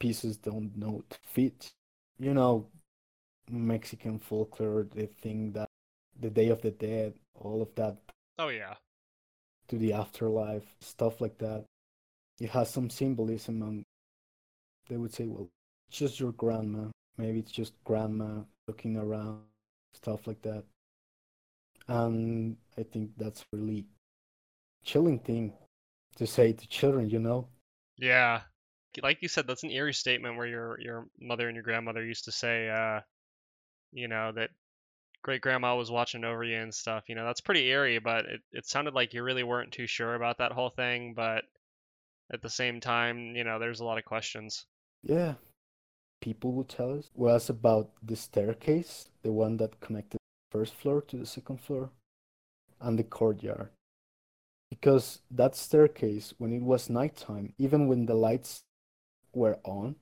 pieces 0.00 0.38
don't 0.38 0.76
know 0.76 1.04
to 1.10 1.18
fit. 1.24 1.72
You 2.18 2.34
know, 2.34 2.68
Mexican 3.50 4.20
folklore, 4.20 4.88
they 4.94 5.06
think 5.08 5.54
that 5.54 5.69
the 6.20 6.30
Day 6.30 6.48
of 6.48 6.62
the 6.62 6.70
Dead, 6.70 7.14
all 7.34 7.62
of 7.62 7.74
that 7.76 7.96
oh 8.38 8.48
yeah 8.48 8.74
to 9.68 9.78
the 9.78 9.92
afterlife, 9.92 10.64
stuff 10.80 11.20
like 11.20 11.38
that. 11.38 11.64
It 12.40 12.50
has 12.50 12.70
some 12.70 12.90
symbolism, 12.90 13.62
and 13.62 13.84
they 14.88 14.96
would 14.96 15.14
say, 15.14 15.26
well, 15.26 15.48
it's 15.88 15.98
just 15.98 16.18
your 16.18 16.32
grandma. 16.32 16.88
Maybe 17.16 17.38
it's 17.38 17.52
just 17.52 17.72
grandma 17.84 18.40
looking 18.66 18.96
around, 18.96 19.42
stuff 19.94 20.26
like 20.26 20.42
that. 20.42 20.64
And 21.86 22.56
I 22.76 22.82
think 22.82 23.10
that's 23.16 23.44
really 23.52 23.86
chilling 24.82 25.20
thing 25.20 25.52
to 26.16 26.26
say 26.26 26.52
to 26.52 26.68
children, 26.68 27.08
you 27.08 27.20
know? 27.20 27.46
yeah 28.00 28.40
like 29.02 29.22
you 29.22 29.28
said 29.28 29.46
that's 29.46 29.62
an 29.62 29.70
eerie 29.70 29.94
statement 29.94 30.36
where 30.36 30.46
your 30.46 30.80
your 30.80 31.06
mother 31.20 31.46
and 31.46 31.54
your 31.54 31.62
grandmother 31.62 32.04
used 32.04 32.24
to 32.24 32.32
say 32.32 32.68
uh 32.68 33.00
you 33.92 34.08
know 34.08 34.32
that 34.32 34.50
great 35.22 35.40
grandma 35.40 35.76
was 35.76 35.90
watching 35.90 36.24
over 36.24 36.44
you 36.44 36.56
and 36.56 36.74
stuff. 36.74 37.04
You 37.08 37.14
know, 37.14 37.24
that's 37.24 37.40
pretty 37.40 37.66
eerie, 37.68 37.98
but 37.98 38.24
it, 38.26 38.40
it 38.52 38.66
sounded 38.66 38.94
like 38.94 39.14
you 39.14 39.22
really 39.22 39.42
weren't 39.42 39.72
too 39.72 39.86
sure 39.86 40.14
about 40.14 40.38
that 40.38 40.52
whole 40.52 40.70
thing. 40.70 41.14
But 41.14 41.44
at 42.32 42.42
the 42.42 42.50
same 42.50 42.80
time, 42.80 43.34
you 43.36 43.44
know, 43.44 43.58
there's 43.58 43.80
a 43.80 43.84
lot 43.84 43.98
of 43.98 44.04
questions. 44.04 44.66
Yeah. 45.02 45.34
People 46.20 46.52
would 46.52 46.68
tell 46.68 46.98
us. 46.98 47.10
Was 47.14 47.48
about 47.48 47.90
the 48.02 48.16
staircase, 48.16 49.08
the 49.22 49.32
one 49.32 49.56
that 49.56 49.80
connected 49.80 50.18
the 50.18 50.58
first 50.58 50.74
floor 50.74 51.00
to 51.02 51.16
the 51.16 51.26
second 51.26 51.60
floor, 51.60 51.90
and 52.80 52.98
the 52.98 53.04
courtyard. 53.04 53.70
Because 54.68 55.20
that 55.30 55.56
staircase, 55.56 56.34
when 56.38 56.52
it 56.52 56.62
was 56.62 56.88
nighttime, 56.88 57.54
even 57.58 57.88
when 57.88 58.06
the 58.06 58.14
lights 58.14 58.62
were 59.34 59.58
on, 59.64 59.96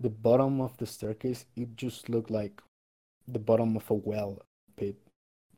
the 0.00 0.08
bottom 0.08 0.60
of 0.60 0.76
the 0.78 0.86
staircase, 0.86 1.44
it 1.54 1.76
just 1.76 2.08
looked 2.08 2.30
like 2.30 2.60
the 3.28 3.38
bottom 3.38 3.76
of 3.76 3.90
a 3.90 3.94
well 3.94 4.42
pit. 4.76 4.96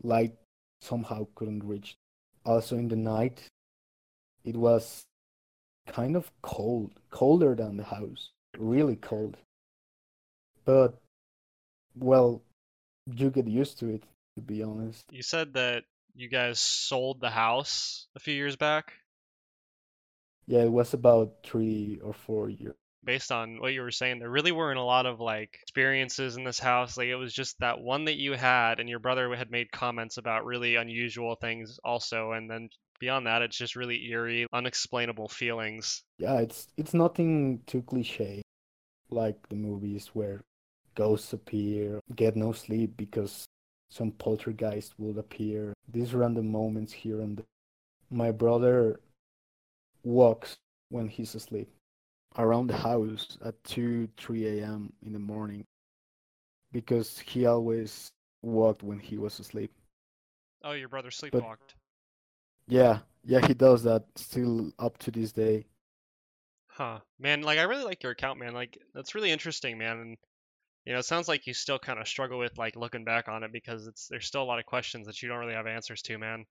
Light 0.02 0.35
somehow 0.80 1.26
couldn't 1.35 1.64
reach. 1.64 1.97
Also 2.44 2.76
in 2.76 2.88
the 2.88 2.97
night, 2.97 3.49
it 4.44 4.56
was 4.56 5.04
kind 5.87 6.16
of 6.16 6.30
cold, 6.42 6.92
colder 7.11 7.54
than 7.54 7.76
the 7.76 7.85
house, 7.85 8.30
really 8.59 8.97
cold. 8.97 9.37
But, 10.64 10.99
well, 11.97 12.42
you 13.06 13.30
get 13.30 13.47
used 13.47 13.78
to 13.80 13.88
it, 13.88 14.04
to 14.37 14.42
be 14.42 14.62
honest. 14.62 15.04
You 15.11 15.23
said 15.23 15.54
that 15.54 15.85
you 16.14 16.28
guys 16.28 16.61
sold 16.61 17.21
the 17.21 17.30
house 17.30 18.06
a 18.16 18.21
few 18.21 18.35
years 18.35 18.56
back. 18.56 18.92
Yeah, 20.47 20.62
it 20.62 20.73
was 20.73 20.92
about 20.94 21.37
three 21.42 22.00
or 22.02 22.12
four 22.12 22.50
years. 22.50 22.75
Based 23.05 23.31
on 23.31 23.61
what 23.61 23.73
you 23.73 23.83
were 23.83 23.91
saying, 23.91 24.19
there 24.19 24.31
really 24.31 24.53
weren't 24.53 24.79
a 24.79 24.83
lot 24.83 25.07
of 25.07 25.21
like 25.21 25.59
experiences 25.63 26.37
in 26.37 26.45
this 26.45 26.59
house. 26.59 26.97
Like 26.97 27.09
it 27.09 27.17
was 27.17 27.33
just 27.33 27.59
that 27.61 27.81
one 27.81 28.07
that 28.07 28.17
you 28.17 28.33
had, 28.33 28.81
and 28.81 28.89
your 28.89 28.99
brother 28.99 29.35
had 29.35 29.51
made 29.51 29.71
comments 29.71 30.17
about 30.17 30.47
really 30.47 30.77
unusual 30.77 31.35
things 31.35 31.79
also. 31.85 32.33
And 32.33 32.51
then 32.51 32.69
beyond 32.99 33.27
that, 33.27 33.43
it's 33.43 33.59
just 33.59 33.77
really 33.77 34.09
eerie, 34.11 34.47
unexplainable 34.53 35.29
feelings. 35.29 36.03
Yeah, 36.19 36.39
it's 36.39 36.69
it's 36.77 36.95
nothing 36.95 37.61
too 37.67 37.83
cliche, 37.83 38.43
like 39.11 39.37
the 39.49 39.57
movies 39.57 40.11
where 40.15 40.41
ghosts 40.95 41.33
appear, 41.33 42.01
get 42.15 42.37
no 42.37 42.53
sleep 42.53 42.97
because 42.97 43.45
some 43.91 44.13
poltergeist 44.13 44.99
will 44.99 45.19
appear. 45.19 45.75
These 45.93 46.15
random 46.15 46.51
moments 46.51 46.93
here 46.93 47.21
and 47.21 47.39
there. 47.39 47.47
My 48.11 48.31
brother 48.31 49.01
walks 50.05 50.57
when 50.91 51.09
he's 51.09 51.35
asleep 51.35 51.69
around 52.38 52.69
the 52.69 52.76
house 52.76 53.38
at 53.45 53.62
2 53.64 54.09
3 54.17 54.47
a.m 54.61 54.93
in 55.03 55.12
the 55.12 55.19
morning 55.19 55.67
because 56.73 57.19
he 57.21 57.47
always 57.47 58.12
walked 58.43 58.83
when 58.83 58.99
he 58.99 59.17
was 59.17 59.38
asleep 59.41 59.73
Oh, 60.64 60.73
your 60.73 60.88
brother 60.88 61.11
sleepwalked. 61.11 61.76
yeah 62.67 63.00
yeah 63.25 63.41
he 63.47 63.55
does 63.55 63.83
that 63.83 64.05
still 64.17 64.73
up 64.79 64.99
to 64.99 65.11
this 65.11 65.33
day 65.33 65.67
Huh. 66.67 67.00
Man, 67.19 67.41
like 67.43 67.59
I 67.59 67.62
really 67.62 67.85
like 67.85 68.03
your 68.03 68.12
account, 68.12 68.38
man. 68.38 68.53
Like 68.53 68.76
that's 68.93 69.14
really 69.14 69.31
interesting, 69.31 69.79
man. 69.79 69.99
And 69.99 70.19
you 70.87 70.93
know, 70.93 71.00
it 71.00 71.05
sounds 71.05 71.29
like 71.29 71.47
you 71.47 71.55
still 71.55 71.79
kind 71.79 71.99
of 72.00 72.09
struggle 72.09 72.38
with 72.38 72.59
like 72.59 72.76
looking 72.76 73.05
back 73.05 73.29
on 73.29 73.45
it 73.45 73.53
because 73.53 73.87
it's 73.87 74.09
there's 74.09 74.26
still 74.26 74.43
a 74.43 74.45
lot 74.45 74.59
of 74.61 74.67
questions 74.67 75.07
that 75.07 75.23
you 75.23 75.29
don't 75.29 75.38
really 75.38 75.55
have 75.55 75.67
answers 75.69 76.03
to, 76.03 76.19
man. 76.19 76.47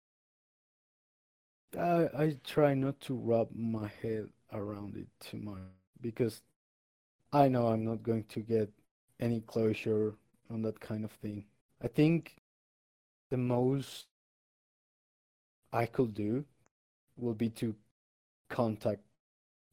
I, 1.77 2.09
I 2.17 2.37
try 2.43 2.73
not 2.73 2.99
to 3.01 3.15
wrap 3.15 3.47
my 3.55 3.89
head 4.01 4.29
around 4.51 4.95
it 4.95 5.07
too 5.19 5.37
much 5.37 5.59
because 6.01 6.41
I 7.31 7.47
know 7.47 7.67
I'm 7.67 7.83
not 7.85 8.03
going 8.03 8.25
to 8.25 8.39
get 8.41 8.69
any 9.19 9.41
closure 9.41 10.15
on 10.51 10.61
that 10.63 10.79
kind 10.79 11.03
of 11.03 11.11
thing. 11.11 11.45
I 11.81 11.87
think 11.87 12.35
the 13.29 13.37
most 13.37 14.07
I 15.71 15.85
could 15.87 16.13
do 16.13 16.45
will 17.17 17.33
be 17.33 17.49
to 17.49 17.75
contact 18.49 19.01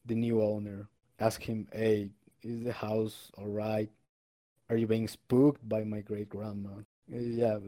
the 0.06 0.14
new 0.14 0.42
owner, 0.42 0.88
ask 1.18 1.42
him, 1.42 1.68
hey, 1.72 2.10
is 2.42 2.64
the 2.64 2.72
house 2.72 3.30
all 3.36 3.48
right? 3.48 3.90
Are 4.70 4.76
you 4.76 4.86
being 4.86 5.08
spooked 5.08 5.68
by 5.68 5.84
my 5.84 6.00
great 6.00 6.28
grandma? 6.28 6.70
Yeah, 7.08 7.58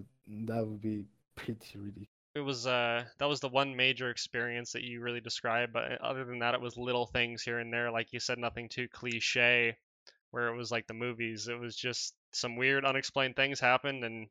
that 0.46 0.66
would 0.66 0.80
be 0.80 1.04
pretty 1.34 1.78
ridiculous. 1.78 2.11
It 2.34 2.40
was 2.40 2.66
uh 2.66 3.04
that 3.18 3.28
was 3.28 3.40
the 3.40 3.48
one 3.48 3.76
major 3.76 4.10
experience 4.10 4.72
that 4.72 4.82
you 4.82 5.00
really 5.00 5.20
described, 5.20 5.72
but 5.72 5.92
uh, 5.92 5.96
other 6.00 6.24
than 6.24 6.38
that, 6.38 6.54
it 6.54 6.60
was 6.60 6.76
little 6.76 7.06
things 7.06 7.42
here 7.42 7.58
and 7.58 7.72
there, 7.72 7.90
like 7.90 8.12
you 8.12 8.20
said, 8.20 8.38
nothing 8.38 8.68
too 8.68 8.88
cliche, 8.88 9.76
where 10.30 10.48
it 10.48 10.56
was 10.56 10.70
like 10.70 10.86
the 10.86 10.94
movies. 10.94 11.48
It 11.48 11.58
was 11.58 11.76
just 11.76 12.14
some 12.32 12.56
weird, 12.56 12.84
unexplained 12.84 13.36
things 13.36 13.60
happened, 13.60 14.04
and 14.04 14.28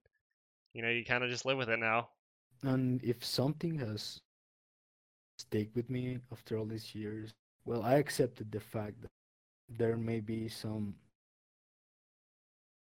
you 0.73 0.81
know, 0.81 0.89
you 0.89 1.05
kind 1.05 1.23
of 1.23 1.29
just 1.29 1.45
live 1.45 1.57
with 1.57 1.69
it 1.69 1.79
now. 1.79 2.09
And 2.63 3.03
if 3.03 3.23
something 3.23 3.77
has 3.79 4.19
stayed 5.37 5.75
with 5.75 5.89
me 5.89 6.19
after 6.31 6.57
all 6.57 6.65
these 6.65 6.95
years, 6.95 7.33
well, 7.65 7.83
I 7.83 7.95
accepted 7.95 8.51
the 8.51 8.59
fact 8.59 9.01
that 9.01 9.11
there 9.69 9.97
may 9.97 10.19
be 10.19 10.49
some 10.49 10.95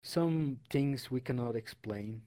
some 0.03 0.59
things 0.71 1.11
we 1.11 1.21
cannot 1.21 1.57
explain. 1.57 2.23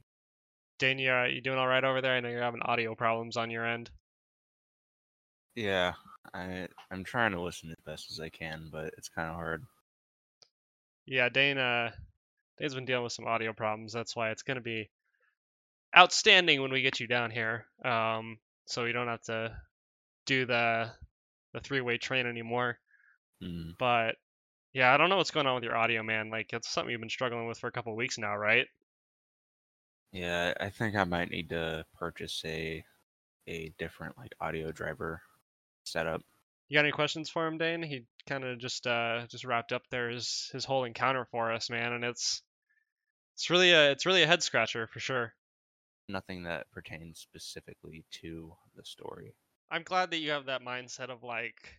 Dania, 0.79 1.33
you 1.33 1.41
doing 1.41 1.57
all 1.57 1.67
right 1.67 1.83
over 1.83 2.01
there? 2.01 2.15
I 2.15 2.19
know 2.19 2.29
you're 2.29 2.41
having 2.41 2.61
audio 2.61 2.95
problems 2.95 3.37
on 3.37 3.49
your 3.49 3.65
end. 3.65 3.89
Yeah, 5.55 5.93
I 6.33 6.67
I'm 6.91 7.03
trying 7.03 7.31
to 7.31 7.41
listen 7.41 7.69
as 7.71 7.83
best 7.85 8.11
as 8.11 8.19
I 8.19 8.29
can, 8.29 8.69
but 8.71 8.93
it's 8.97 9.09
kind 9.09 9.29
of 9.29 9.35
hard. 9.35 9.63
Yeah, 11.05 11.29
Dane, 11.29 11.57
uh, 11.57 11.91
Dane's 12.59 12.75
been 12.75 12.85
dealing 12.85 13.03
with 13.03 13.13
some 13.13 13.25
audio 13.25 13.53
problems. 13.53 13.93
That's 13.93 14.15
why 14.15 14.31
it's 14.31 14.43
gonna 14.43 14.61
be 14.61 14.89
outstanding 15.97 16.61
when 16.61 16.71
we 16.71 16.81
get 16.81 16.99
you 16.99 17.07
down 17.07 17.31
here. 17.31 17.65
Um, 17.83 18.37
so 18.65 18.83
we 18.83 18.91
don't 18.91 19.07
have 19.07 19.23
to 19.23 19.55
do 20.25 20.45
the 20.45 20.91
the 21.53 21.59
three-way 21.59 21.97
train 21.97 22.27
anymore. 22.27 22.77
Mm. 23.41 23.73
But 23.79 24.15
yeah, 24.73 24.93
I 24.93 24.97
don't 24.97 25.09
know 25.09 25.17
what's 25.17 25.31
going 25.31 25.47
on 25.47 25.55
with 25.55 25.63
your 25.63 25.75
audio, 25.75 26.03
man. 26.03 26.29
Like 26.29 26.53
it's 26.53 26.69
something 26.69 26.91
you've 26.91 27.01
been 27.01 27.09
struggling 27.09 27.47
with 27.47 27.57
for 27.57 27.67
a 27.67 27.71
couple 27.71 27.93
of 27.93 27.97
weeks 27.97 28.17
now, 28.17 28.35
right? 28.35 28.67
Yeah, 30.11 30.53
I 30.59 30.69
think 30.69 30.95
I 30.95 31.03
might 31.03 31.29
need 31.29 31.49
to 31.49 31.85
purchase 31.97 32.41
a 32.45 32.83
a 33.47 33.69
different 33.77 34.17
like 34.17 34.33
audio 34.41 34.71
driver 34.71 35.21
setup. 35.83 36.21
You 36.69 36.75
got 36.75 36.85
any 36.85 36.91
questions 36.91 37.29
for 37.29 37.47
him, 37.47 37.57
Dane? 37.57 37.81
He 37.81 38.05
kind 38.27 38.43
of 38.43 38.59
just 38.59 38.87
uh 38.87 39.25
just 39.27 39.45
wrapped 39.45 39.71
up 39.71 39.83
there 39.89 40.09
his 40.09 40.49
his 40.51 40.65
whole 40.65 40.83
encounter 40.83 41.25
for 41.25 41.51
us, 41.51 41.69
man, 41.69 41.93
and 41.93 42.03
it's 42.03 42.41
it's 43.35 43.49
really 43.49 43.71
a 43.71 43.91
it's 43.91 44.05
really 44.05 44.23
a 44.23 44.27
head 44.27 44.43
scratcher 44.43 44.87
for 44.87 44.99
sure. 44.99 45.33
Nothing 46.09 46.43
that 46.43 46.71
pertains 46.71 47.19
specifically 47.19 48.05
to 48.11 48.53
the 48.75 48.83
story. 48.83 49.35
I'm 49.69 49.83
glad 49.83 50.11
that 50.11 50.19
you 50.19 50.31
have 50.31 50.45
that 50.45 50.61
mindset 50.63 51.09
of 51.09 51.23
like 51.23 51.77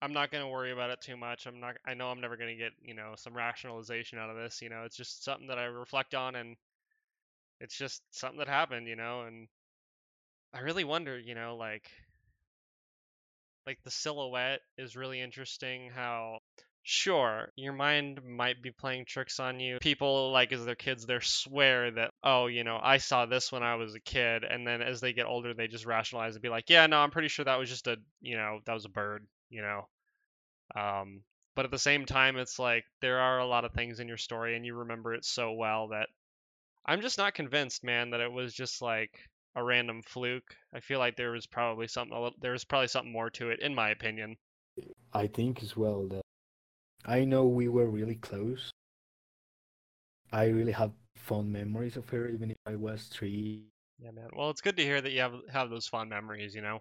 I'm 0.00 0.12
not 0.12 0.30
going 0.30 0.44
to 0.44 0.50
worry 0.50 0.72
about 0.72 0.90
it 0.90 1.00
too 1.00 1.16
much. 1.16 1.46
I'm 1.46 1.60
not 1.60 1.76
I 1.86 1.94
know 1.94 2.08
I'm 2.08 2.20
never 2.20 2.36
going 2.36 2.50
to 2.50 2.62
get, 2.62 2.72
you 2.82 2.94
know, 2.94 3.14
some 3.16 3.34
rationalization 3.34 4.18
out 4.18 4.30
of 4.30 4.36
this, 4.36 4.60
you 4.62 4.68
know. 4.68 4.82
It's 4.84 4.96
just 4.96 5.24
something 5.24 5.48
that 5.48 5.58
I 5.58 5.64
reflect 5.64 6.14
on 6.14 6.34
and 6.34 6.56
it's 7.62 7.78
just 7.78 8.02
something 8.10 8.40
that 8.40 8.48
happened, 8.48 8.88
you 8.88 8.96
know, 8.96 9.22
and 9.22 9.46
I 10.52 10.60
really 10.60 10.84
wonder, 10.84 11.16
you 11.18 11.36
know, 11.36 11.56
like 11.56 11.88
like 13.66 13.78
the 13.84 13.90
silhouette 13.90 14.60
is 14.76 14.96
really 14.96 15.20
interesting 15.20 15.88
how 15.94 16.40
sure 16.82 17.52
your 17.54 17.72
mind 17.72 18.20
might 18.24 18.60
be 18.60 18.72
playing 18.72 19.04
tricks 19.04 19.38
on 19.38 19.60
you. 19.60 19.78
People 19.78 20.32
like 20.32 20.52
as 20.52 20.64
their 20.64 20.74
kids 20.74 21.06
they 21.06 21.18
swear 21.22 21.92
that 21.92 22.10
oh 22.24 22.48
you 22.48 22.64
know 22.64 22.80
i 22.82 22.98
saw 22.98 23.24
this 23.24 23.52
when 23.52 23.62
i 23.62 23.76
was 23.76 23.94
a 23.94 24.00
kid 24.00 24.42
and 24.42 24.66
then 24.66 24.82
as 24.82 25.00
they 25.00 25.12
get 25.12 25.26
older 25.26 25.54
they 25.54 25.68
just 25.68 25.86
rationalize 25.86 26.34
and 26.34 26.42
be 26.42 26.48
like 26.48 26.68
yeah 26.68 26.88
no 26.88 26.98
i'm 26.98 27.12
pretty 27.12 27.28
sure 27.28 27.44
that 27.44 27.58
was 27.60 27.68
just 27.68 27.86
a 27.86 27.96
you 28.20 28.36
know 28.36 28.58
that 28.64 28.74
was 28.74 28.84
a 28.84 28.88
bird 28.88 29.24
you 29.48 29.62
know? 29.62 29.86
Um 30.74 31.22
but 31.54 31.64
at 31.66 31.70
the 31.70 31.78
same 31.78 32.06
time 32.06 32.36
it's 32.36 32.58
like 32.58 32.84
there 33.00 33.20
are 33.20 33.38
a 33.38 33.46
lot 33.46 33.64
of 33.64 33.72
things 33.72 34.00
in 34.00 34.08
your 34.08 34.16
story 34.16 34.56
and 34.56 34.66
you 34.66 34.74
remember 34.74 35.14
it 35.14 35.24
so 35.24 35.52
well 35.52 35.88
that 35.88 36.08
i'm 36.86 37.00
just 37.00 37.18
not 37.18 37.34
convinced 37.34 37.84
man 37.84 38.10
that 38.10 38.20
it 38.20 38.30
was 38.30 38.52
just 38.54 38.82
like 38.82 39.18
a 39.56 39.62
random 39.62 40.02
fluke 40.02 40.54
i 40.74 40.80
feel 40.80 40.98
like 40.98 41.16
there 41.16 41.32
was 41.32 41.46
probably 41.46 41.86
something 41.86 42.16
a 42.16 42.20
little, 42.20 42.38
there 42.40 42.52
was 42.52 42.64
probably 42.64 42.88
something 42.88 43.12
more 43.12 43.30
to 43.30 43.50
it 43.50 43.60
in 43.60 43.74
my 43.74 43.90
opinion 43.90 44.36
I 45.12 45.26
think 45.26 45.62
as 45.62 45.76
well 45.76 46.06
that 46.08 46.22
I 47.04 47.24
know 47.24 47.46
we 47.46 47.68
were 47.68 47.86
really 47.86 48.14
close. 48.14 48.70
I 50.32 50.46
really 50.46 50.72
have 50.72 50.92
fond 51.16 51.52
memories 51.52 51.96
of 51.96 52.08
her, 52.10 52.28
even 52.28 52.50
if 52.50 52.56
I 52.66 52.76
was 52.76 53.04
three. 53.04 53.66
Yeah, 53.98 54.12
man. 54.12 54.30
Well, 54.34 54.50
it's 54.50 54.62
good 54.62 54.76
to 54.78 54.82
hear 54.82 55.00
that 55.00 55.12
you 55.12 55.20
have 55.20 55.34
have 55.52 55.68
those 55.68 55.86
fond 55.86 56.08
memories. 56.08 56.54
You 56.54 56.62
know, 56.62 56.80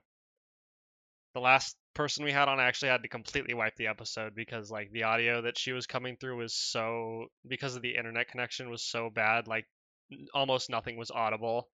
the 1.34 1.41
last 1.41 1.75
person 1.93 2.24
we 2.24 2.31
had 2.31 2.48
on 2.48 2.60
I 2.60 2.67
actually 2.67 2.89
had 2.89 3.03
to 3.03 3.10
completely 3.10 3.53
wipe 3.53 3.75
the 3.75 3.88
episode 3.88 4.34
because 4.34 4.72
like 4.72 4.91
the 4.91 5.03
audio 5.03 5.41
that 5.41 5.58
she 5.58 5.74
was 5.74 5.86
coming 5.86 6.15
through 6.15 6.38
was 6.38 6.55
so 6.55 7.25
because 7.46 7.75
of 7.75 7.81
the 7.81 7.96
internet 7.96 8.29
connection 8.29 8.70
was 8.70 8.84
so 8.84 9.10
bad, 9.13 9.48
like 9.48 9.67
almost 10.34 10.70
nothing 10.70 10.98
was 10.98 11.12
audible, 11.12 11.70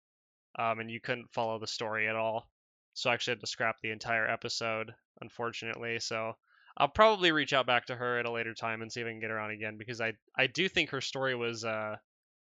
um, 0.58 0.80
and 0.80 0.90
you 0.90 1.00
couldn't 1.00 1.32
follow 1.32 1.58
the 1.58 1.66
story 1.66 2.08
at 2.08 2.16
all. 2.16 2.48
So 2.94 3.10
I 3.10 3.14
actually 3.14 3.32
had 3.32 3.40
to 3.40 3.46
scrap 3.46 3.76
the 3.82 3.90
entire 3.90 4.28
episode, 4.28 4.92
unfortunately. 5.20 6.00
So 6.00 6.32
I'll 6.76 6.88
probably 6.88 7.32
reach 7.32 7.52
out 7.52 7.66
back 7.66 7.86
to 7.86 7.96
her 7.96 8.18
at 8.18 8.26
a 8.26 8.30
later 8.30 8.54
time 8.54 8.82
and 8.82 8.90
see 8.90 9.00
if 9.00 9.06
I 9.06 9.10
can 9.10 9.20
get 9.20 9.30
her 9.30 9.40
on 9.40 9.50
again 9.50 9.76
because 9.78 10.00
I 10.00 10.14
I 10.36 10.46
do 10.46 10.68
think 10.68 10.90
her 10.90 11.00
story 11.00 11.34
was 11.34 11.64
uh 11.64 11.96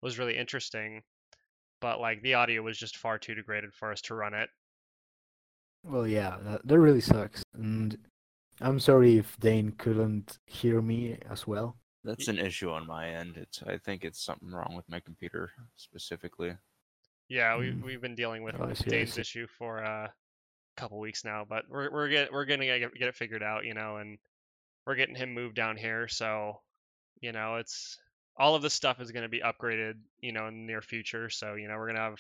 was 0.01 0.19
really 0.19 0.38
interesting, 0.38 1.01
but 1.81 2.00
like 2.00 2.21
the 2.21 2.36
audio 2.36 2.62
was 2.62 2.77
just 2.77 2.98
far 2.98 3.17
too 3.17 3.36
degraded 3.36 3.74
for 3.74 3.91
us 3.91 4.01
to 4.03 4.15
run 4.15 4.33
it. 4.33 4.50
Well, 5.83 6.07
yeah, 6.07 6.38
that, 6.41 6.67
that 6.67 6.79
really 6.79 7.01
sucks. 7.01 7.43
And 7.53 7.98
I'm 8.62 8.79
sorry 8.79 9.17
if 9.17 9.38
Dane 9.39 9.71
couldn't 9.71 10.38
hear 10.45 10.81
me 10.81 11.17
as 11.29 11.48
well. 11.48 11.77
That's 12.03 12.27
an 12.27 12.39
issue 12.39 12.70
on 12.72 12.88
my 12.88 13.10
end. 13.10 13.38
It's 13.38 13.62
I 13.63 13.77
think 13.77 14.03
it's 14.06 14.24
something 14.24 14.51
wrong 14.51 14.74
with 14.75 14.88
my 14.88 15.00
computer 15.00 15.51
specifically. 15.75 16.56
Yeah, 17.27 17.58
we've 17.58 17.74
Mm. 17.74 17.84
we've 17.84 18.01
been 18.01 18.15
dealing 18.15 18.44
with 18.44 18.56
Oh, 18.60 18.74
see, 18.74 18.86
I 18.88 18.89
Dane's 18.89 19.18
issue 19.18 19.48
for 19.48 19.84
uh, 19.84 20.08
a 20.08 20.13
couple 20.77 20.98
weeks 21.00 21.24
now, 21.25 21.46
but 21.48 21.65
we're 21.70 21.91
we're 21.91 22.10
get 22.10 22.32
we're 22.32 22.46
gonna 22.46 22.65
get 22.65 22.94
get 22.96 23.08
it 23.10 23.15
figured 23.15 23.44
out, 23.44 23.65
you 23.65 23.74
know, 23.74 23.98
and 23.98 24.18
we're 24.86 24.96
getting 24.96 25.15
him 25.15 25.34
moved 25.34 25.56
down 25.56 25.77
here, 25.77 26.08
so 26.08 26.62
you 27.22 27.32
know, 27.32 27.58
it's 27.58 28.00
all 28.38 28.56
of 28.56 28.62
this 28.62 28.74
stuff 28.74 29.01
is 29.01 29.12
gonna 29.12 29.29
be 29.29 29.41
upgraded, 29.41 29.96
you 30.22 30.32
know, 30.32 30.48
in 30.48 30.56
the 30.56 30.65
near 30.65 30.82
future. 30.82 31.29
So 31.29 31.56
you 31.56 31.68
know, 31.68 31.77
we're 31.77 31.88
gonna 31.88 32.00
have 32.00 32.20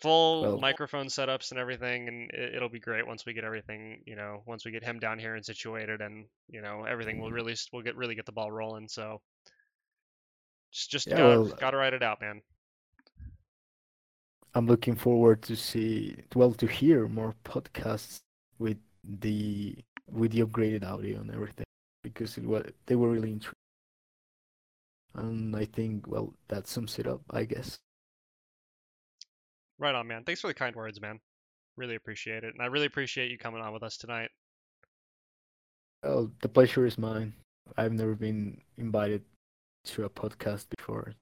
full 0.00 0.42
Well- 0.42 0.58
microphone 0.58 1.06
setups 1.06 1.50
and 1.50 1.60
everything, 1.60 2.08
and 2.08 2.30
it, 2.30 2.54
it'll 2.56 2.68
be 2.68 2.80
great 2.80 3.06
once 3.06 3.26
we 3.26 3.32
get 3.32 3.44
everything, 3.44 4.02
you 4.06 4.16
know, 4.16 4.42
once 4.46 4.64
we 4.64 4.70
get 4.70 4.84
him 4.84 4.98
down 4.98 5.18
here 5.18 5.34
and 5.34 5.44
situated, 5.44 6.00
and 6.00 6.26
you 6.48 6.62
know, 6.62 6.84
everything 6.84 7.18
will 7.18 7.28
mm-hmm. 7.28 7.36
really 7.36 7.56
we'll 7.72 7.82
get 7.82 7.96
really 7.96 8.14
get 8.14 8.26
the 8.26 8.32
ball 8.32 8.50
rolling. 8.50 8.88
So 8.88 9.20
just 10.72 10.90
just 10.90 11.06
Yeah, 11.06 11.16
gotta 11.16 11.40
well, 11.40 11.52
gotta 11.58 11.76
write 11.76 11.94
it 11.94 12.02
out, 12.02 12.20
man. 12.20 12.42
I'm 14.54 14.66
looking 14.66 14.96
forward 14.96 15.42
to 15.42 15.54
see, 15.56 16.16
well, 16.34 16.52
to 16.54 16.66
hear 16.66 17.06
more 17.06 17.34
podcasts 17.44 18.20
with 18.58 18.78
the 19.04 19.76
with 20.08 20.32
the 20.32 20.40
upgraded 20.40 20.84
audio 20.84 21.20
and 21.20 21.30
everything 21.30 21.64
because 22.02 22.36
it 22.36 22.44
was 22.44 22.64
they 22.86 22.96
were 22.96 23.10
really 23.10 23.32
interesting. 23.32 23.54
And 25.14 25.56
I 25.56 25.64
think, 25.64 26.06
well, 26.06 26.34
that 26.48 26.68
sums 26.68 26.98
it 26.98 27.06
up, 27.06 27.22
I 27.30 27.44
guess. 27.44 27.78
Right 29.80 29.94
on, 29.94 30.06
man. 30.06 30.24
Thanks 30.24 30.42
for 30.42 30.48
the 30.48 30.54
kind 30.54 30.76
words, 30.76 31.00
man. 31.00 31.18
Really 31.76 31.96
appreciate 31.96 32.44
it. 32.44 32.52
And 32.52 32.62
I 32.62 32.66
really 32.66 32.86
appreciate 32.86 33.30
you 33.30 33.38
coming 33.38 33.62
on 33.62 33.72
with 33.72 33.82
us 33.82 33.96
tonight. 33.96 34.28
Well, 36.02 36.30
the 36.42 36.48
pleasure 36.48 36.84
is 36.84 36.98
mine. 36.98 37.32
I've 37.78 37.92
never 37.92 38.14
been 38.14 38.60
invited 38.76 39.22
to 39.86 40.04
a 40.04 40.10
podcast 40.10 40.66
before, 40.76 41.14